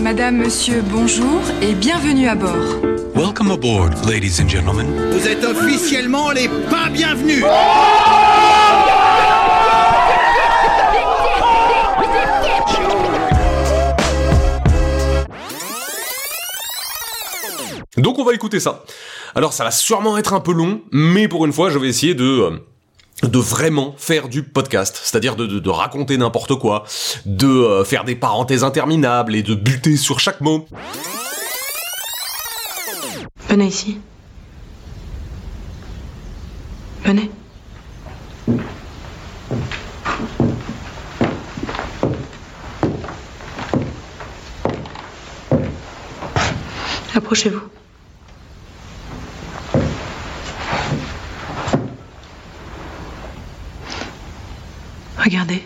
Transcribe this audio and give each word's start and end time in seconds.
Madame, 0.00 0.36
monsieur, 0.36 0.82
bonjour 0.82 1.40
et 1.60 1.74
bienvenue 1.74 2.28
à 2.28 2.36
bord. 2.36 2.52
Welcome 3.14 3.50
aboard, 3.50 3.92
ladies 4.08 4.40
and 4.40 4.48
gentlemen. 4.48 4.86
Vous 5.10 5.26
êtes 5.26 5.44
officiellement 5.44 6.30
les 6.30 6.48
pas 6.48 6.88
bienvenus 6.88 7.44
Donc 17.96 18.18
on 18.18 18.24
va 18.24 18.32
écouter 18.32 18.60
ça. 18.60 18.84
Alors 19.34 19.52
ça 19.52 19.64
va 19.64 19.70
sûrement 19.70 20.16
être 20.18 20.34
un 20.34 20.40
peu 20.40 20.52
long, 20.52 20.82
mais 20.92 21.28
pour 21.28 21.44
une 21.44 21.52
fois 21.52 21.70
je 21.70 21.78
vais 21.78 21.88
essayer 21.88 22.14
de 22.14 22.24
euh, 22.24 22.69
de 23.22 23.38
vraiment 23.38 23.94
faire 23.98 24.28
du 24.28 24.42
podcast, 24.42 25.00
c'est-à-dire 25.02 25.36
de, 25.36 25.70
raconter 25.70 26.16
n'importe 26.16 26.54
quoi, 26.56 26.84
de 27.26 27.46
euh, 27.46 27.84
faire 27.84 28.04
des 28.04 28.16
parenthèses 28.16 28.64
interminables 28.64 29.34
et 29.34 29.42
de 29.42 29.54
buter 29.54 29.96
sur 29.96 30.20
chaque 30.20 30.40
mot. 30.40 30.66
Venez 33.48 33.66
ici. 33.66 33.98
Venez. 37.04 37.30
Approchez-vous. 47.14 47.79
Regardez. 55.22 55.62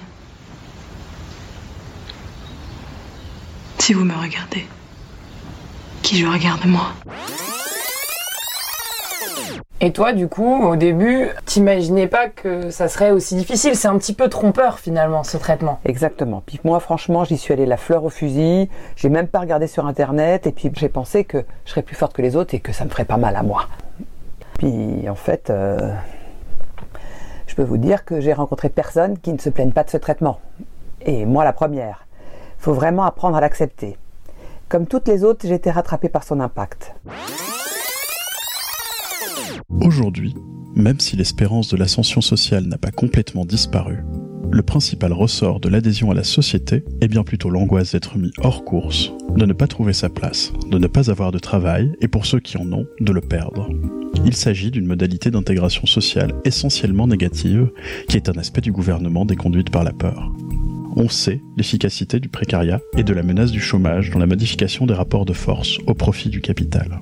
Si 3.78 3.92
vous 3.92 4.04
me 4.04 4.14
regardez, 4.14 4.66
qui 6.02 6.18
je 6.18 6.26
regarde 6.26 6.64
moi 6.64 6.86
Et 9.80 9.92
toi, 9.92 10.12
du 10.12 10.26
coup, 10.26 10.64
au 10.64 10.74
début, 10.74 11.28
t'imaginais 11.44 12.06
pas 12.08 12.28
que 12.28 12.70
ça 12.70 12.88
serait 12.88 13.10
aussi 13.10 13.36
difficile. 13.36 13.76
C'est 13.76 13.86
un 13.86 13.98
petit 13.98 14.14
peu 14.14 14.28
trompeur 14.28 14.78
finalement 14.78 15.22
ce 15.22 15.36
traitement. 15.36 15.78
Exactement. 15.84 16.42
Puis 16.44 16.58
moi, 16.64 16.80
franchement, 16.80 17.24
j'y 17.24 17.36
suis 17.36 17.52
allée 17.52 17.66
la 17.66 17.76
fleur 17.76 18.02
au 18.04 18.10
fusil. 18.10 18.70
J'ai 18.96 19.08
même 19.08 19.28
pas 19.28 19.40
regardé 19.40 19.66
sur 19.66 19.86
internet. 19.86 20.46
Et 20.46 20.52
puis 20.52 20.72
j'ai 20.74 20.88
pensé 20.88 21.24
que 21.24 21.44
je 21.64 21.70
serais 21.70 21.82
plus 21.82 21.94
forte 21.94 22.14
que 22.14 22.22
les 22.22 22.34
autres 22.34 22.54
et 22.54 22.60
que 22.60 22.72
ça 22.72 22.84
me 22.84 22.90
ferait 22.90 23.04
pas 23.04 23.18
mal 23.18 23.36
à 23.36 23.42
moi. 23.42 23.68
Puis 24.58 25.08
en 25.08 25.14
fait, 25.14 25.50
euh, 25.50 25.92
je 27.54 27.62
peux 27.62 27.68
vous 27.68 27.78
dire 27.78 28.04
que 28.04 28.20
j'ai 28.20 28.32
rencontré 28.32 28.68
personne 28.68 29.16
qui 29.16 29.32
ne 29.32 29.38
se 29.38 29.48
plaigne 29.48 29.70
pas 29.70 29.84
de 29.84 29.90
ce 29.90 29.96
traitement. 29.96 30.40
Et 31.06 31.24
moi, 31.24 31.44
la 31.44 31.52
première. 31.52 32.04
Faut 32.58 32.72
vraiment 32.72 33.04
apprendre 33.04 33.36
à 33.36 33.40
l'accepter. 33.40 33.96
Comme 34.68 34.88
toutes 34.88 35.06
les 35.06 35.22
autres, 35.22 35.46
j'ai 35.46 35.54
été 35.54 35.70
rattrapée 35.70 36.08
par 36.08 36.24
son 36.24 36.40
impact. 36.40 36.96
Aujourd'hui, 39.84 40.34
même 40.74 40.98
si 40.98 41.14
l'espérance 41.14 41.68
de 41.68 41.76
l'ascension 41.76 42.20
sociale 42.20 42.64
n'a 42.64 42.76
pas 42.76 42.90
complètement 42.90 43.44
disparu, 43.44 44.02
le 44.50 44.62
principal 44.62 45.12
ressort 45.12 45.60
de 45.60 45.68
l'adhésion 45.68 46.10
à 46.10 46.14
la 46.14 46.24
société 46.24 46.84
est 47.00 47.08
bien 47.08 47.22
plutôt 47.22 47.50
l'angoisse 47.50 47.92
d'être 47.92 48.18
mis 48.18 48.32
hors 48.38 48.64
course, 48.64 49.12
de 49.36 49.46
ne 49.46 49.52
pas 49.52 49.66
trouver 49.66 49.92
sa 49.92 50.08
place, 50.08 50.52
de 50.70 50.78
ne 50.78 50.86
pas 50.86 51.10
avoir 51.10 51.32
de 51.32 51.38
travail 51.38 51.92
et 52.00 52.08
pour 52.08 52.26
ceux 52.26 52.40
qui 52.40 52.56
en 52.56 52.70
ont, 52.72 52.86
de 53.00 53.12
le 53.12 53.20
perdre. 53.20 53.68
Il 54.24 54.34
s'agit 54.34 54.70
d'une 54.70 54.86
modalité 54.86 55.30
d'intégration 55.30 55.86
sociale 55.86 56.32
essentiellement 56.44 57.06
négative 57.06 57.70
qui 58.08 58.16
est 58.16 58.28
un 58.28 58.38
aspect 58.38 58.60
du 58.60 58.72
gouvernement 58.72 59.24
déconduite 59.24 59.70
par 59.70 59.84
la 59.84 59.92
peur. 59.92 60.32
On 60.96 61.08
sait 61.08 61.40
l'efficacité 61.56 62.20
du 62.20 62.28
précariat 62.28 62.80
et 62.96 63.02
de 63.02 63.12
la 63.12 63.24
menace 63.24 63.50
du 63.50 63.60
chômage 63.60 64.10
dans 64.10 64.20
la 64.20 64.26
modification 64.26 64.86
des 64.86 64.94
rapports 64.94 65.24
de 65.24 65.32
force 65.32 65.78
au 65.86 65.94
profit 65.94 66.28
du 66.28 66.40
capital. 66.40 67.00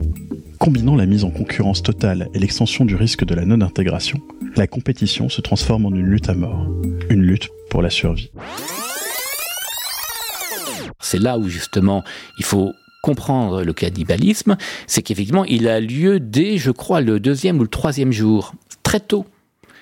Combinant 0.62 0.94
la 0.94 1.06
mise 1.06 1.24
en 1.24 1.30
concurrence 1.30 1.82
totale 1.82 2.28
et 2.34 2.38
l'extension 2.38 2.84
du 2.84 2.94
risque 2.94 3.24
de 3.24 3.34
la 3.34 3.44
non-intégration, 3.44 4.20
la 4.54 4.68
compétition 4.68 5.28
se 5.28 5.40
transforme 5.40 5.86
en 5.86 5.90
une 5.90 6.06
lutte 6.06 6.28
à 6.28 6.34
mort, 6.34 6.68
une 7.10 7.22
lutte 7.22 7.48
pour 7.68 7.82
la 7.82 7.90
survie. 7.90 8.30
C'est 11.00 11.18
là 11.18 11.36
où 11.36 11.48
justement 11.48 12.04
il 12.38 12.44
faut 12.44 12.74
comprendre 13.02 13.64
le 13.64 13.72
cannibalisme, 13.72 14.56
c'est 14.86 15.02
qu'effectivement 15.02 15.44
il 15.46 15.66
a 15.66 15.80
lieu 15.80 16.20
dès, 16.20 16.58
je 16.58 16.70
crois, 16.70 17.00
le 17.00 17.18
deuxième 17.18 17.58
ou 17.58 17.62
le 17.62 17.68
troisième 17.68 18.12
jour, 18.12 18.54
très 18.84 19.00
tôt. 19.00 19.26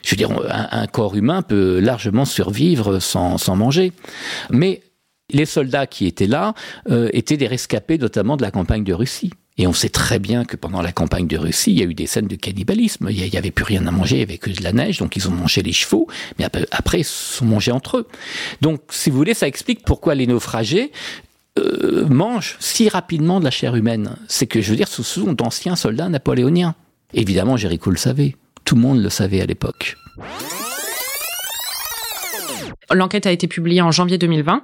Je 0.03 0.13
veux 0.13 0.17
dire, 0.17 0.31
un, 0.49 0.87
corps 0.87 1.15
humain 1.15 1.43
peut 1.43 1.79
largement 1.79 2.25
survivre 2.25 3.01
sans, 3.01 3.37
sans 3.37 3.55
manger. 3.55 3.93
Mais 4.49 4.81
les 5.29 5.45
soldats 5.45 5.87
qui 5.87 6.07
étaient 6.07 6.27
là 6.27 6.55
euh, 6.89 7.11
étaient 7.13 7.37
des 7.37 7.49
rescapés 7.49 7.99
notamment 7.99 8.39
de 8.39 8.43
la 8.43 8.51
campagne 8.51 8.83
de 8.83 8.95
Russie. 8.95 9.31
Et 9.59 9.67
on 9.67 9.73
sait 9.73 9.89
très 9.89 10.19
bien 10.19 10.45
que 10.45 10.57
pendant 10.57 10.81
la 10.81 10.93
campagne 10.93 11.27
de 11.27 11.37
Russie, 11.37 11.73
il 11.73 11.79
y 11.79 11.83
a 11.83 11.85
eu 11.85 11.95
des 11.95 12.07
scènes 12.07 12.29
de 12.29 12.37
cannibalisme. 12.37 13.09
Il 13.11 13.23
n'y 13.23 13.37
avait 13.37 13.51
plus 13.51 13.65
rien 13.65 13.87
à 13.87 13.91
manger, 13.91 14.17
il 14.17 14.19
n'y 14.19 14.25
avait 14.25 14.39
que 14.39 14.51
de 14.51 14.63
la 14.63 14.73
neige, 14.73 14.99
donc 14.99 15.17
ils 15.17 15.29
ont 15.29 15.33
mangé 15.33 15.63
les 15.63 15.73
chevaux, 15.73 16.07
mais 16.39 16.47
après, 16.71 17.01
ils 17.01 17.05
se 17.05 17.39
sont 17.39 17.45
mangés 17.45 17.73
entre 17.73 17.99
eux. 17.99 18.09
Donc, 18.61 18.81
si 18.89 19.11
vous 19.11 19.17
voulez, 19.17 19.35
ça 19.35 19.47
explique 19.47 19.85
pourquoi 19.85 20.15
les 20.15 20.27
naufragés 20.27 20.93
euh, 21.59 22.07
mangent 22.09 22.57
si 22.61 22.89
rapidement 22.89 23.41
de 23.41 23.45
la 23.45 23.51
chair 23.51 23.77
humaine. 23.77 24.17
C'est 24.29 24.47
que, 24.47 24.61
je 24.61 24.71
veux 24.71 24.77
dire, 24.77 24.89
ce 24.89 25.03
sont 25.03 25.33
d'anciens 25.33 25.77
soldats 25.77 26.09
napoléoniens. 26.09 26.75
Évidemment, 27.13 27.57
Jéricho 27.57 27.91
le 27.91 27.97
savait. 27.97 28.37
Tout 28.65 28.77
le 28.77 28.81
monde 28.81 29.03
le 29.03 29.11
savait 29.11 29.41
à 29.41 29.47
l'époque. 29.47 29.97
L'enquête 32.93 33.27
a 33.27 33.33
été 33.33 33.47
publiée 33.49 33.83
en 33.83 33.91
janvier 33.91 34.19
2020. 34.19 34.63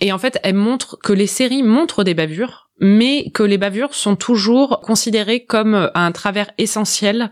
Et 0.00 0.12
en 0.12 0.18
fait, 0.18 0.38
elle 0.42 0.54
montre 0.54 0.98
que 1.02 1.12
les 1.12 1.26
séries 1.26 1.62
montrent 1.62 2.02
des 2.02 2.14
bavures, 2.14 2.70
mais 2.82 3.30
que 3.30 3.44
les 3.44 3.58
bavures 3.58 3.94
sont 3.94 4.16
toujours 4.16 4.80
considérées 4.80 5.44
comme 5.44 5.90
un 5.94 6.12
travers 6.12 6.50
essentiel 6.58 7.30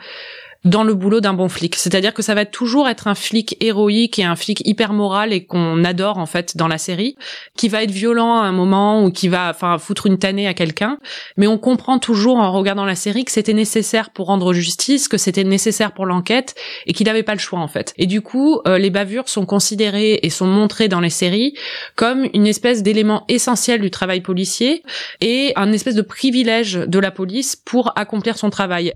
dans 0.64 0.84
le 0.84 0.94
boulot 0.94 1.20
d'un 1.20 1.32
bon 1.32 1.48
flic. 1.48 1.74
C'est-à-dire 1.76 2.12
que 2.12 2.22
ça 2.22 2.34
va 2.34 2.44
toujours 2.44 2.88
être 2.88 3.08
un 3.08 3.14
flic 3.14 3.56
héroïque 3.60 4.18
et 4.18 4.24
un 4.24 4.36
flic 4.36 4.66
hyper 4.66 4.92
moral 4.92 5.32
et 5.32 5.44
qu'on 5.44 5.84
adore 5.84 6.18
en 6.18 6.26
fait 6.26 6.56
dans 6.56 6.68
la 6.68 6.78
série, 6.78 7.16
qui 7.56 7.68
va 7.68 7.82
être 7.82 7.90
violent 7.90 8.36
à 8.36 8.44
un 8.44 8.52
moment 8.52 9.04
ou 9.04 9.10
qui 9.10 9.28
va 9.28 9.50
enfin 9.50 9.78
foutre 9.78 10.06
une 10.06 10.18
tannée 10.18 10.46
à 10.46 10.54
quelqu'un, 10.54 10.98
mais 11.36 11.46
on 11.46 11.58
comprend 11.58 11.98
toujours 11.98 12.36
en 12.36 12.52
regardant 12.52 12.84
la 12.84 12.94
série 12.94 13.24
que 13.24 13.32
c'était 13.32 13.54
nécessaire 13.54 14.10
pour 14.10 14.26
rendre 14.26 14.52
justice, 14.52 15.08
que 15.08 15.16
c'était 15.16 15.44
nécessaire 15.44 15.92
pour 15.92 16.04
l'enquête 16.04 16.54
et 16.86 16.92
qu'il 16.92 17.06
n'avait 17.06 17.22
pas 17.22 17.34
le 17.34 17.40
choix 17.40 17.60
en 17.60 17.68
fait. 17.68 17.94
Et 17.96 18.06
du 18.06 18.20
coup, 18.20 18.60
euh, 18.66 18.78
les 18.78 18.90
bavures 18.90 19.28
sont 19.28 19.46
considérées 19.46 20.20
et 20.22 20.30
sont 20.30 20.46
montrées 20.46 20.88
dans 20.88 21.00
les 21.00 21.10
séries 21.10 21.54
comme 21.96 22.28
une 22.34 22.46
espèce 22.46 22.82
d'élément 22.82 23.24
essentiel 23.28 23.80
du 23.80 23.90
travail 23.90 24.20
policier 24.20 24.82
et 25.20 25.52
un 25.56 25.72
espèce 25.72 25.94
de 25.94 26.02
privilège 26.02 26.74
de 26.74 26.98
la 26.98 27.10
police 27.10 27.56
pour 27.56 27.92
accomplir 27.96 28.36
son 28.36 28.50
travail. 28.50 28.92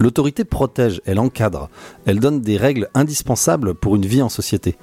L'autorité 0.00 0.44
protège, 0.44 1.02
elle 1.04 1.18
encadre, 1.18 1.68
elle 2.06 2.20
donne 2.20 2.40
des 2.40 2.56
règles 2.56 2.88
indispensables 2.94 3.74
pour 3.74 3.96
une 3.96 4.06
vie 4.06 4.22
en 4.22 4.30
société. 4.30 4.78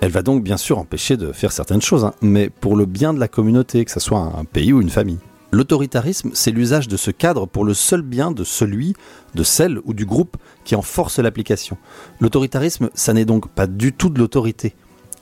Elle 0.00 0.10
va 0.10 0.22
donc 0.22 0.42
bien 0.42 0.56
sûr 0.56 0.78
empêcher 0.78 1.18
de 1.18 1.30
faire 1.30 1.52
certaines 1.52 1.82
choses, 1.82 2.06
hein, 2.06 2.14
mais 2.22 2.48
pour 2.48 2.74
le 2.74 2.86
bien 2.86 3.12
de 3.12 3.20
la 3.20 3.28
communauté, 3.28 3.84
que 3.84 3.90
ce 3.90 4.00
soit 4.00 4.18
un 4.18 4.46
pays 4.46 4.72
ou 4.72 4.80
une 4.80 4.88
famille. 4.88 5.18
L'autoritarisme, 5.52 6.30
c'est 6.32 6.52
l'usage 6.52 6.88
de 6.88 6.96
ce 6.96 7.10
cadre 7.10 7.46
pour 7.46 7.66
le 7.66 7.74
seul 7.74 8.00
bien 8.00 8.30
de 8.30 8.44
celui, 8.44 8.94
de 9.34 9.42
celle 9.42 9.78
ou 9.84 9.92
du 9.92 10.06
groupe 10.06 10.38
qui 10.64 10.74
en 10.74 10.82
force 10.82 11.18
l'application. 11.18 11.76
L'autoritarisme, 12.20 12.88
ça 12.94 13.12
n'est 13.12 13.26
donc 13.26 13.48
pas 13.48 13.66
du 13.66 13.92
tout 13.92 14.08
de 14.08 14.18
l'autorité. 14.18 14.74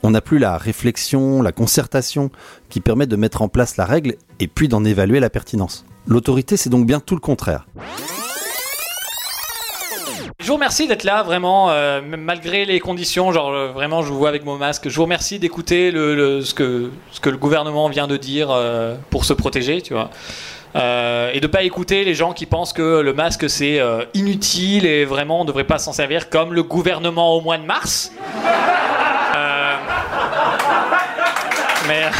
On 0.04 0.10
n'a 0.10 0.20
plus 0.20 0.38
la 0.38 0.58
réflexion, 0.58 1.42
la 1.42 1.50
concertation 1.50 2.30
qui 2.68 2.80
permet 2.80 3.08
de 3.08 3.16
mettre 3.16 3.42
en 3.42 3.48
place 3.48 3.76
la 3.76 3.84
règle 3.84 4.14
et 4.38 4.46
puis 4.46 4.68
d'en 4.68 4.84
évaluer 4.84 5.18
la 5.18 5.30
pertinence. 5.30 5.84
L'autorité, 6.06 6.56
c'est 6.56 6.70
donc 6.70 6.86
bien 6.86 7.00
tout 7.00 7.14
le 7.16 7.20
contraire. 7.20 7.66
Je 10.44 10.48
vous 10.48 10.56
remercie 10.56 10.86
d'être 10.86 11.04
là, 11.04 11.22
vraiment, 11.22 11.70
euh, 11.70 12.02
malgré 12.02 12.66
les 12.66 12.78
conditions. 12.78 13.32
Genre, 13.32 13.48
euh, 13.50 13.72
vraiment, 13.72 14.02
je 14.02 14.12
vous 14.12 14.18
vois 14.18 14.28
avec 14.28 14.44
mon 14.44 14.58
masque. 14.58 14.90
Je 14.90 14.94
vous 14.94 15.04
remercie 15.04 15.38
d'écouter 15.38 15.90
le, 15.90 16.42
ce, 16.42 16.52
que, 16.52 16.90
ce 17.12 17.20
que 17.20 17.30
le 17.30 17.38
gouvernement 17.38 17.88
vient 17.88 18.06
de 18.06 18.18
dire 18.18 18.50
euh, 18.50 18.94
pour 19.08 19.24
se 19.24 19.32
protéger, 19.32 19.80
tu 19.80 19.94
vois. 19.94 20.10
Et 20.74 21.40
de 21.40 21.46
pas 21.46 21.62
écouter 21.62 22.04
les 22.04 22.14
gens 22.14 22.34
qui 22.34 22.44
pensent 22.44 22.74
que 22.74 23.00
le 23.00 23.14
masque 23.14 23.48
c'est 23.48 23.80
inutile 24.12 24.84
et 24.84 25.06
vraiment 25.06 25.40
on 25.40 25.44
devrait 25.46 25.64
pas 25.64 25.78
s'en 25.78 25.92
servir 25.94 26.28
comme 26.28 26.52
le 26.52 26.62
gouvernement 26.62 27.34
au 27.36 27.40
mois 27.40 27.56
de 27.56 27.64
mars. 27.64 28.12
Mais 31.88 32.02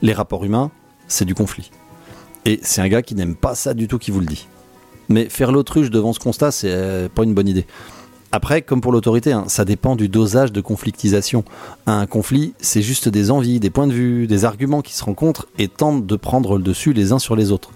Les 0.00 0.14
rapports 0.14 0.44
humains, 0.44 0.70
c'est 1.06 1.26
du 1.26 1.34
conflit. 1.34 1.70
Et 2.46 2.60
c'est 2.62 2.80
un 2.80 2.88
gars 2.88 3.02
qui 3.02 3.14
n'aime 3.14 3.34
pas 3.34 3.54
ça 3.54 3.74
du 3.74 3.88
tout 3.88 3.98
qui 3.98 4.10
vous 4.10 4.20
le 4.20 4.26
dit. 4.26 4.46
Mais 5.12 5.28
faire 5.28 5.52
l'autruche 5.52 5.90
devant 5.90 6.12
ce 6.12 6.18
constat, 6.18 6.50
c'est 6.50 6.70
euh, 6.70 7.08
pas 7.14 7.24
une 7.24 7.34
bonne 7.34 7.48
idée. 7.48 7.66
Après, 8.34 8.62
comme 8.62 8.80
pour 8.80 8.92
l'autorité, 8.92 9.32
hein, 9.32 9.44
ça 9.46 9.66
dépend 9.66 9.94
du 9.94 10.08
dosage 10.08 10.52
de 10.52 10.62
conflictisation. 10.62 11.44
Un 11.84 12.06
conflit, 12.06 12.54
c'est 12.58 12.80
juste 12.80 13.10
des 13.10 13.30
envies, 13.30 13.60
des 13.60 13.68
points 13.68 13.86
de 13.86 13.92
vue, 13.92 14.26
des 14.26 14.46
arguments 14.46 14.80
qui 14.80 14.94
se 14.94 15.04
rencontrent 15.04 15.48
et 15.58 15.68
tentent 15.68 16.06
de 16.06 16.16
prendre 16.16 16.56
le 16.56 16.62
dessus 16.62 16.94
les 16.94 17.12
uns 17.12 17.18
sur 17.18 17.36
les 17.36 17.52
autres. 17.52 17.72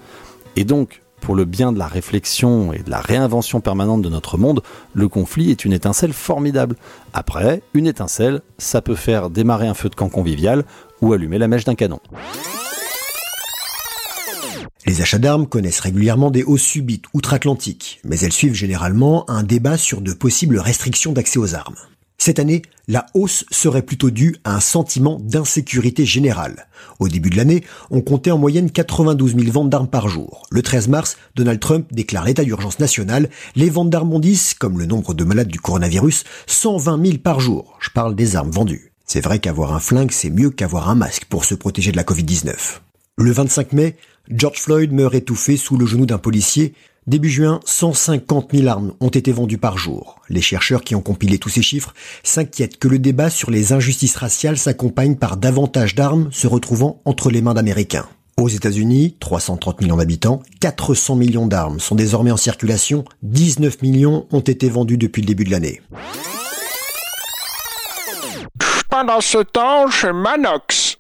Et 0.56 0.64
donc, 0.64 1.02
pour 1.20 1.34
le 1.34 1.44
bien 1.44 1.72
de 1.72 1.78
la 1.78 1.86
réflexion 1.86 2.72
et 2.72 2.78
de 2.78 2.90
la 2.90 3.00
réinvention 3.00 3.60
permanente 3.60 4.00
de 4.00 4.08
notre 4.08 4.38
monde, 4.38 4.62
le 4.94 5.08
conflit 5.08 5.50
est 5.50 5.66
une 5.66 5.74
étincelle 5.74 6.14
formidable. 6.14 6.76
Après, 7.12 7.62
une 7.74 7.86
étincelle, 7.86 8.40
ça 8.56 8.80
peut 8.80 8.94
faire 8.94 9.28
démarrer 9.28 9.66
un 9.66 9.74
feu 9.74 9.90
de 9.90 9.94
camp 9.94 10.08
convivial 10.08 10.64
ou 11.02 11.12
allumer 11.12 11.36
la 11.36 11.48
mèche 11.48 11.64
d'un 11.64 11.74
canon. 11.74 12.00
Les 14.88 15.02
achats 15.02 15.18
d'armes 15.18 15.48
connaissent 15.48 15.80
régulièrement 15.80 16.30
des 16.30 16.44
hausses 16.44 16.62
subites 16.62 17.06
outre-Atlantique, 17.12 18.00
mais 18.04 18.20
elles 18.20 18.32
suivent 18.32 18.54
généralement 18.54 19.28
un 19.28 19.42
débat 19.42 19.76
sur 19.76 20.00
de 20.00 20.12
possibles 20.12 20.60
restrictions 20.60 21.12
d'accès 21.12 21.40
aux 21.40 21.56
armes. 21.56 21.74
Cette 22.18 22.38
année, 22.38 22.62
la 22.86 23.06
hausse 23.12 23.44
serait 23.50 23.82
plutôt 23.82 24.10
due 24.10 24.36
à 24.44 24.54
un 24.54 24.60
sentiment 24.60 25.18
d'insécurité 25.20 26.06
générale. 26.06 26.68
Au 27.00 27.08
début 27.08 27.30
de 27.30 27.36
l'année, 27.36 27.64
on 27.90 28.00
comptait 28.00 28.30
en 28.30 28.38
moyenne 28.38 28.70
92 28.70 29.34
000 29.34 29.50
ventes 29.50 29.70
d'armes 29.70 29.88
par 29.88 30.08
jour. 30.08 30.46
Le 30.50 30.62
13 30.62 30.86
mars, 30.86 31.16
Donald 31.34 31.58
Trump 31.58 31.88
déclare 31.90 32.24
l'état 32.24 32.44
d'urgence 32.44 32.78
nationale. 32.78 33.28
Les 33.56 33.70
ventes 33.70 33.90
d'armes 33.90 34.10
bondissent, 34.10 34.54
comme 34.54 34.78
le 34.78 34.86
nombre 34.86 35.14
de 35.14 35.24
malades 35.24 35.48
du 35.48 35.58
coronavirus, 35.58 36.22
120 36.46 37.04
000 37.04 37.18
par 37.18 37.40
jour. 37.40 37.76
Je 37.80 37.90
parle 37.90 38.14
des 38.14 38.36
armes 38.36 38.52
vendues. 38.52 38.92
C'est 39.04 39.20
vrai 39.20 39.40
qu'avoir 39.40 39.74
un 39.74 39.80
flingue, 39.80 40.12
c'est 40.12 40.30
mieux 40.30 40.50
qu'avoir 40.50 40.88
un 40.88 40.94
masque 40.94 41.24
pour 41.24 41.44
se 41.44 41.56
protéger 41.56 41.90
de 41.90 41.96
la 41.96 42.04
Covid-19. 42.04 42.54
Le 43.18 43.32
25 43.32 43.72
mai, 43.72 43.96
George 44.30 44.58
Floyd 44.58 44.92
meurt 44.92 45.14
étouffé 45.14 45.56
sous 45.56 45.76
le 45.76 45.86
genou 45.86 46.06
d'un 46.06 46.18
policier. 46.18 46.74
Début 47.06 47.30
juin, 47.30 47.60
150 47.64 48.50
000 48.52 48.66
armes 48.66 48.94
ont 48.98 49.08
été 49.08 49.30
vendues 49.30 49.58
par 49.58 49.78
jour. 49.78 50.20
Les 50.28 50.40
chercheurs 50.40 50.82
qui 50.82 50.96
ont 50.96 51.00
compilé 51.00 51.38
tous 51.38 51.48
ces 51.48 51.62
chiffres 51.62 51.94
s'inquiètent 52.24 52.78
que 52.78 52.88
le 52.88 52.98
débat 52.98 53.30
sur 53.30 53.52
les 53.52 53.72
injustices 53.72 54.16
raciales 54.16 54.58
s'accompagne 54.58 55.14
par 55.14 55.36
davantage 55.36 55.94
d'armes 55.94 56.28
se 56.32 56.48
retrouvant 56.48 57.00
entre 57.04 57.30
les 57.30 57.42
mains 57.42 57.54
d'Américains. 57.54 58.08
Aux 58.38 58.48
États-Unis, 58.48 59.16
330 59.20 59.80
millions 59.80 59.96
d'habitants, 59.96 60.42
400 60.60 61.14
millions 61.14 61.46
d'armes 61.46 61.78
sont 61.78 61.94
désormais 61.94 62.32
en 62.32 62.36
circulation, 62.36 63.04
19 63.22 63.82
millions 63.82 64.26
ont 64.32 64.40
été 64.40 64.68
vendus 64.68 64.98
depuis 64.98 65.22
le 65.22 65.26
début 65.26 65.44
de 65.44 65.52
l'année. 65.52 65.80
Pendant 68.90 69.20
ce 69.20 69.38
temps, 69.38 69.88
chez 69.90 70.12
Manox. 70.12 70.95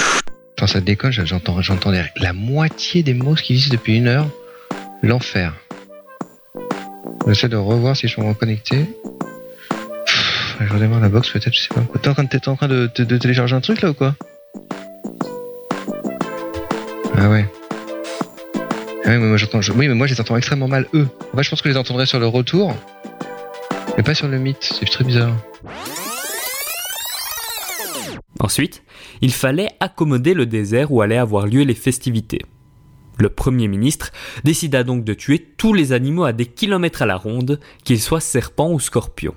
Quand 0.58 0.66
ça 0.66 0.80
déconne, 0.80 1.12
j'entends, 1.12 1.60
j'entends 1.60 1.92
la 2.16 2.32
moitié 2.32 3.02
des 3.02 3.12
mots 3.12 3.34
qui 3.34 3.54
disent 3.54 3.68
depuis 3.68 3.96
une 3.96 4.08
heure. 4.08 4.28
L'enfer. 5.02 5.52
J'essaie 7.26 7.48
de 7.48 7.56
revoir 7.56 7.96
si 7.96 8.08
je 8.08 8.12
suis 8.12 8.22
reconnecté. 8.22 8.86
Je 10.60 10.72
redémarre 10.72 11.00
la 11.00 11.10
box 11.10 11.28
peut-être, 11.30 11.52
je 11.52 11.60
sais 11.60 11.68
pas. 11.68 11.82
T'es 12.00 12.08
en 12.08 12.14
train, 12.14 12.24
en 12.46 12.56
train 12.56 12.68
de, 12.68 12.86
télécharger 12.86 13.54
un 13.54 13.60
truc 13.60 13.82
là 13.82 13.90
ou 13.90 13.94
quoi? 13.94 14.14
Ah 17.18 17.28
ouais. 17.28 17.46
Ah 19.04 19.10
oui, 19.10 19.18
mais 19.18 19.18
moi 19.18 19.36
j'entends. 19.36 19.60
Oui, 19.74 19.88
mais 19.88 19.94
moi 19.94 20.06
je 20.06 20.14
les 20.14 20.20
entends 20.20 20.36
extrêmement 20.36 20.68
mal 20.68 20.86
eux. 20.94 21.08
En 21.32 21.36
fait, 21.36 21.42
je 21.42 21.50
pense 21.50 21.60
que 21.60 21.68
je 21.68 21.74
les 21.74 21.78
entendrais 21.78 22.06
sur 22.06 22.18
le 22.18 22.26
retour, 22.26 22.74
mais 23.96 24.02
pas 24.02 24.14
sur 24.14 24.28
le 24.28 24.38
mythe. 24.38 24.72
C'est 24.78 24.86
très 24.86 25.04
bizarre. 25.04 25.36
Ensuite, 28.40 28.82
il 29.22 29.32
fallait 29.32 29.70
accommoder 29.80 30.34
le 30.34 30.46
désert 30.46 30.92
où 30.92 31.00
allaient 31.00 31.16
avoir 31.16 31.46
lieu 31.46 31.62
les 31.62 31.74
festivités. 31.74 32.42
Le 33.18 33.30
Premier 33.30 33.66
ministre 33.66 34.12
décida 34.44 34.84
donc 34.84 35.04
de 35.04 35.14
tuer 35.14 35.38
tous 35.56 35.72
les 35.72 35.92
animaux 35.92 36.24
à 36.24 36.32
des 36.32 36.46
kilomètres 36.46 37.02
à 37.02 37.06
la 37.06 37.16
ronde, 37.16 37.60
qu'ils 37.82 38.00
soient 38.00 38.20
serpents 38.20 38.72
ou 38.72 38.78
scorpions. 38.78 39.34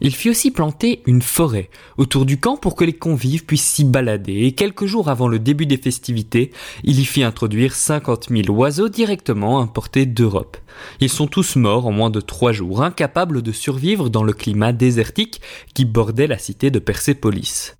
Il 0.00 0.14
fit 0.14 0.30
aussi 0.30 0.50
planter 0.50 1.02
une 1.06 1.22
forêt 1.22 1.70
autour 1.96 2.26
du 2.26 2.38
camp 2.38 2.56
pour 2.56 2.74
que 2.74 2.84
les 2.84 2.92
convives 2.92 3.44
puissent 3.44 3.68
s'y 3.68 3.84
balader 3.84 4.44
et 4.44 4.52
quelques 4.52 4.86
jours 4.86 5.08
avant 5.08 5.28
le 5.28 5.38
début 5.38 5.66
des 5.66 5.76
festivités, 5.76 6.50
il 6.82 6.98
y 6.98 7.04
fit 7.04 7.22
introduire 7.22 7.74
50 7.74 8.28
000 8.30 8.48
oiseaux 8.50 8.88
directement 8.88 9.60
importés 9.60 10.06
d'Europe. 10.06 10.56
Ils 11.00 11.08
sont 11.08 11.26
tous 11.26 11.56
morts 11.56 11.86
en 11.86 11.92
moins 11.92 12.10
de 12.10 12.20
trois 12.20 12.52
jours, 12.52 12.82
incapables 12.82 13.42
de 13.42 13.52
survivre 13.52 14.10
dans 14.10 14.24
le 14.24 14.32
climat 14.32 14.72
désertique 14.72 15.40
qui 15.74 15.84
bordait 15.84 16.26
la 16.26 16.38
cité 16.38 16.70
de 16.70 16.78
Persépolis 16.78 17.74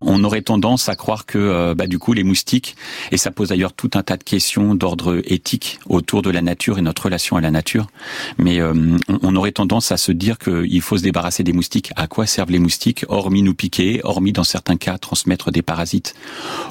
on 0.00 0.22
aurait 0.24 0.42
tendance 0.42 0.88
à 0.88 0.96
croire 0.96 1.26
que 1.26 1.38
euh, 1.38 1.74
bah, 1.74 1.86
du 1.86 1.98
coup 1.98 2.12
les 2.12 2.24
moustiques, 2.24 2.76
et 3.10 3.16
ça 3.16 3.30
pose 3.30 3.48
d'ailleurs 3.48 3.72
tout 3.72 3.90
un 3.94 4.02
tas 4.02 4.16
de 4.16 4.24
questions 4.24 4.74
d'ordre 4.74 5.20
éthique 5.24 5.80
autour 5.88 6.22
de 6.22 6.30
la 6.30 6.42
nature 6.42 6.78
et 6.78 6.82
notre 6.82 7.04
relation 7.04 7.36
à 7.36 7.40
la 7.40 7.50
nature, 7.50 7.88
mais 8.36 8.60
euh, 8.60 8.96
on, 9.22 9.36
aurait 9.36 9.52
tendance 9.52 9.92
à 9.92 9.96
se 9.96 10.12
dire 10.12 10.38
qu'il 10.38 10.80
faut 10.80 10.98
se 10.98 11.02
débarrasser 11.02 11.42
des 11.42 11.52
moustiques. 11.52 11.92
À 11.96 12.06
quoi 12.06 12.26
servent 12.26 12.50
les 12.50 12.58
moustiques, 12.58 13.04
hormis 13.08 13.42
nous 13.42 13.54
piquer, 13.54 14.00
hormis 14.04 14.32
dans 14.32 14.44
certains 14.44 14.76
cas 14.76 14.98
transmettre 14.98 15.50
des 15.50 15.62
parasites, 15.62 16.14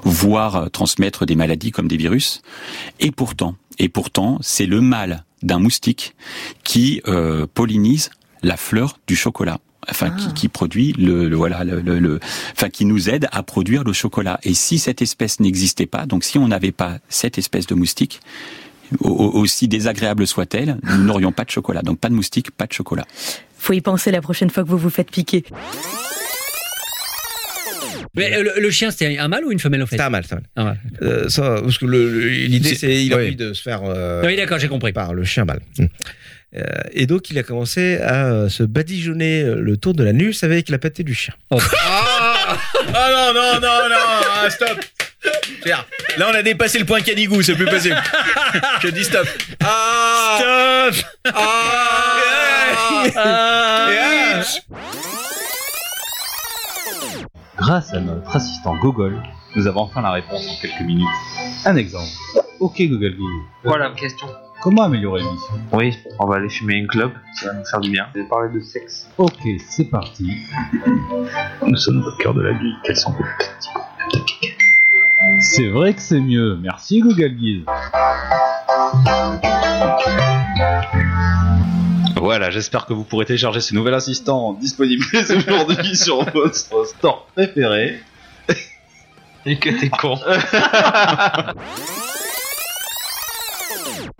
voire 0.03 0.55
euh, 0.55 0.67
transmettre 0.67 1.25
des 1.25 1.35
maladies 1.35 1.71
comme 1.71 1.87
des 1.87 1.97
virus? 1.97 2.41
Et 2.99 3.11
pourtant, 3.11 3.55
et 3.79 3.89
pourtant, 3.89 4.37
c'est 4.41 4.65
le 4.65 4.81
mal 4.81 5.25
d'un 5.43 5.59
moustique 5.59 6.15
qui 6.63 6.99
pollinise 7.53 8.09
la 8.41 8.57
fleur 8.57 8.99
du 9.05 9.15
chocolat 9.15 9.59
enfin 9.89 10.09
qui, 10.11 10.27
ah. 10.29 10.33
qui, 10.33 10.47
produit 10.47 10.93
le, 10.93 11.33
voilà 11.35 11.63
le, 11.63 11.81
le, 11.81 12.19
enfin 12.53 12.69
qui 12.69 12.85
nous 12.85 13.09
aide 13.09 13.27
à 13.31 13.43
produire 13.43 13.83
le 13.83 13.93
chocolat. 13.93 14.39
Et 14.43 14.53
si 14.53 14.79
cette 14.79 15.01
espèce 15.01 15.39
n'existait 15.39 15.85
pas, 15.85 16.05
donc 16.05 16.23
si 16.23 16.37
on 16.37 16.47
n'avait 16.47 16.71
pas 16.71 16.97
cette 17.09 17.37
espèce 17.37 17.67
de 17.67 17.75
moustique, 17.75 18.21
aussi 19.01 19.67
désagréable 19.67 20.25
soit-elle, 20.27 20.77
nous 20.83 21.03
n'aurions 21.03 21.31
pas 21.31 21.43
de 21.43 21.49
chocolat. 21.49 21.81
Donc 21.81 21.99
pas 21.99 22.09
de 22.09 22.13
moustique, 22.13 22.51
pas 22.51 22.67
de 22.67 22.73
chocolat. 22.73 23.05
Faut 23.57 23.73
y 23.73 23.81
penser 23.81 24.11
la 24.11 24.21
prochaine 24.21 24.49
fois 24.49 24.63
que 24.63 24.69
vous 24.69 24.77
vous 24.77 24.89
faites 24.89 25.11
piquer. 25.11 25.43
Mais 28.15 28.35
euh, 28.35 28.59
le, 28.59 28.71
chien, 28.71 28.89
c'était 28.89 29.17
un 29.17 29.27
mâle 29.27 29.45
ou 29.45 29.51
une 29.51 29.59
femelle 29.59 29.83
en 29.83 29.85
fait? 29.85 29.97
C'était 29.97 30.03
un 30.03 30.09
mâle. 30.09 30.25
Ah, 30.55 30.75
euh, 31.03 31.29
ça, 31.29 31.59
parce 31.61 31.77
que 31.77 31.85
l'idée, 31.85 32.75
c'est 32.75 33.05
il 33.05 33.13
a 33.13 33.17
envie 33.17 33.35
de 33.35 33.53
se 33.53 33.61
faire. 33.61 33.81
Euh, 33.83 34.23
oui, 34.25 34.35
d'accord, 34.35 34.57
j'ai 34.57 34.67
compris. 34.67 34.91
Par 34.91 35.13
le 35.13 35.23
chien 35.23 35.45
mâle. 35.45 35.61
Hum. 36.53 36.61
Euh, 36.61 36.63
et 36.91 37.05
donc, 37.07 37.29
il 37.29 37.37
a 37.37 37.43
commencé 37.43 37.97
à 37.97 38.27
euh, 38.27 38.49
se 38.49 38.63
badigeonner 38.63 39.41
euh, 39.41 39.55
le 39.55 39.77
tour 39.77 39.93
de 39.93 40.03
la 40.03 40.13
nuque 40.13 40.43
avec 40.43 40.69
la 40.69 40.77
pâtée 40.77 41.03
du 41.03 41.13
chien. 41.13 41.33
Oh. 41.49 41.59
Ah, 42.49 42.55
ah, 42.93 43.09
non, 43.11 43.33
non, 43.33 43.53
non, 43.59 43.89
non, 43.89 43.95
ah, 44.41 44.49
stop. 44.49 44.79
Là, 45.65 45.85
on 46.31 46.33
a 46.33 46.41
dépassé 46.41 46.79
le 46.79 46.85
point 46.85 47.01
canigou, 47.01 47.41
c'est 47.41 47.55
plus 47.55 47.65
possible. 47.65 48.01
Je 48.81 48.87
dis 48.87 49.03
stop. 49.03 49.27
Ah 49.61 50.89
Stop 50.89 51.05
ah, 51.35 52.17
Grâce 57.57 57.93
à 57.93 57.99
notre 57.99 58.33
assistant 58.33 58.77
Google, 58.77 59.21
nous 59.57 59.67
avons 59.67 59.81
enfin 59.81 60.01
la 60.01 60.11
réponse 60.11 60.47
en 60.47 60.55
quelques 60.61 60.79
minutes. 60.81 61.05
Un 61.65 61.75
exemple. 61.75 62.07
Ok 62.61 62.77
Google 62.79 63.17
Voilà, 63.65 63.91
question. 63.91 64.27
Comment 64.61 64.83
améliorer 64.83 65.21
l'émission 65.21 65.53
Oui, 65.71 65.97
on 66.19 66.25
va 66.25 66.37
aller 66.37 66.49
fumer 66.49 66.75
une 66.75 66.87
clope, 66.87 67.13
ça 67.35 67.47
va 67.47 67.53
nous 67.53 67.65
faire 67.65 67.79
du 67.79 67.91
bien. 67.91 68.07
Je 68.15 68.21
vais 68.21 68.27
parler 68.27 68.53
de 68.53 68.59
sexe. 68.59 69.07
Ok, 69.17 69.39
c'est 69.69 69.85
parti. 69.85 70.31
Nous 71.65 71.77
sommes 71.77 72.03
au 72.03 72.11
cœur 72.17 72.33
de 72.33 72.41
la 72.41 72.53
vie. 72.53 72.73
Quels 72.83 72.97
sont 72.97 73.11
vos 73.11 73.23
petits 73.37 73.69
C'est 75.41 75.69
vrai 75.69 75.93
que 75.93 76.01
c'est 76.01 76.19
mieux. 76.19 76.57
Merci 76.57 77.01
Google 77.01 77.35
Guise. 77.35 77.65
Voilà, 82.15 82.49
j'espère 82.49 82.87
que 82.87 82.93
vous 82.93 83.03
pourrez 83.03 83.25
télécharger 83.25 83.61
ce 83.61 83.75
nouvel 83.75 83.93
assistant 83.93 84.53
disponible 84.53 85.05
aujourd'hui 85.13 85.95
sur 85.95 86.23
votre 86.23 86.85
store 86.87 87.27
préféré. 87.35 87.99
Et 89.45 89.57
que 89.59 89.69
t'es 89.69 89.89
con. 89.89 90.19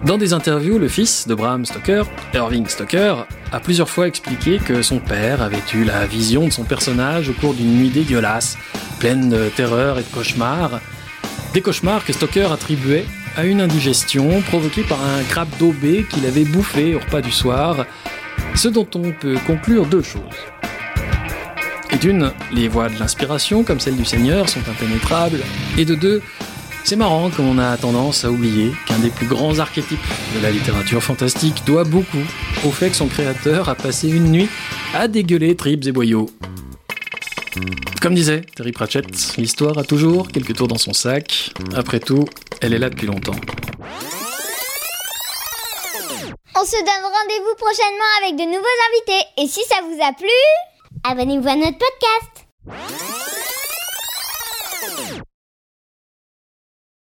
Dans 0.07 0.17
des 0.17 0.31
interviews, 0.31 0.79
le 0.79 0.87
fils 0.87 1.27
de 1.27 1.35
Bram 1.35 1.65
Stoker, 1.65 2.05
Irving 2.33 2.65
Stoker, 2.65 3.27
a 3.51 3.59
plusieurs 3.59 3.89
fois 3.89 4.07
expliqué 4.07 4.57
que 4.57 4.81
son 4.81 4.99
père 4.99 5.41
avait 5.41 5.61
eu 5.73 5.83
la 5.83 6.05
vision 6.05 6.47
de 6.47 6.53
son 6.53 6.63
personnage 6.63 7.27
au 7.27 7.33
cours 7.33 7.53
d'une 7.53 7.77
nuit 7.77 7.89
dégueulasse, 7.89 8.57
pleine 8.99 9.27
de 9.27 9.49
terreur 9.49 9.99
et 9.99 10.03
de 10.03 10.07
cauchemars. 10.07 10.79
Des 11.53 11.59
cauchemars 11.59 12.05
que 12.05 12.13
Stoker 12.13 12.53
attribuait 12.53 13.03
à 13.35 13.43
une 13.43 13.59
indigestion 13.59 14.41
provoquée 14.43 14.83
par 14.83 14.99
un 15.03 15.23
crabe 15.23 15.49
daubé 15.59 16.05
qu'il 16.09 16.25
avait 16.25 16.45
bouffé 16.45 16.95
au 16.95 16.99
repas 16.99 17.19
du 17.19 17.33
soir, 17.33 17.85
ce 18.55 18.69
dont 18.69 18.87
on 18.95 19.11
peut 19.11 19.35
conclure 19.45 19.85
deux 19.87 20.03
choses. 20.03 20.21
Et 21.91 21.97
d'une, 21.97 22.31
les 22.53 22.69
voies 22.69 22.87
de 22.87 22.97
l'inspiration, 22.97 23.65
comme 23.65 23.81
celle 23.81 23.97
du 23.97 24.05
Seigneur, 24.05 24.47
sont 24.47 24.61
impénétrables, 24.69 25.41
et 25.77 25.83
de 25.83 25.95
deux, 25.95 26.21
c'est 26.83 26.95
marrant 26.95 27.29
comme 27.29 27.47
on 27.47 27.59
a 27.59 27.75
tendance 27.77 28.23
à 28.25 28.31
oublier 28.31 28.71
qu'un 28.85 28.99
des 28.99 29.09
plus 29.09 29.27
grands 29.27 29.59
archétypes 29.59 29.99
de 30.35 30.41
la 30.41 30.51
littérature 30.51 31.03
fantastique 31.03 31.63
doit 31.65 31.83
beaucoup 31.83 32.23
au 32.65 32.71
fait 32.71 32.89
que 32.89 32.95
son 32.95 33.07
créateur 33.07 33.69
a 33.69 33.75
passé 33.75 34.09
une 34.09 34.31
nuit 34.31 34.49
à 34.93 35.07
dégueuler 35.07 35.55
tripes 35.55 35.85
et 35.85 35.91
boyaux. 35.91 36.29
Comme 38.01 38.13
disait 38.13 38.41
Terry 38.55 38.71
Pratchett, 38.71 39.35
l'histoire 39.37 39.77
a 39.77 39.83
toujours 39.83 40.27
quelques 40.29 40.55
tours 40.55 40.67
dans 40.67 40.77
son 40.77 40.93
sac. 40.93 41.51
Après 41.75 41.99
tout, 41.99 42.25
elle 42.61 42.73
est 42.73 42.79
là 42.79 42.89
depuis 42.89 43.07
longtemps. 43.07 43.35
On 46.59 46.65
se 46.65 46.77
donne 46.77 47.03
rendez-vous 47.03 47.55
prochainement 47.57 48.11
avec 48.23 48.35
de 48.35 48.45
nouveaux 48.45 48.77
invités. 48.89 49.25
Et 49.37 49.47
si 49.47 49.61
ça 49.67 49.81
vous 49.83 49.99
a 50.01 50.13
plu, 50.13 50.27
abonnez-vous 51.03 51.47
à 51.47 51.55
notre 51.55 51.77
podcast. 51.77 52.47